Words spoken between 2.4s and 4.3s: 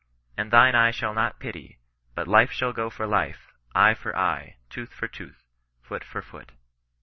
shall go for life, eye for